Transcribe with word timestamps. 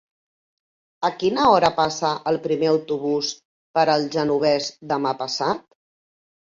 A 1.09 1.11
quina 1.23 1.45
hora 1.49 1.71
passa 1.81 2.11
el 2.33 2.41
primer 2.47 2.71
autobús 2.73 3.31
per 3.79 3.87
el 3.97 4.11
Genovés 4.19 4.75
demà 4.97 5.17
passat? 5.25 5.67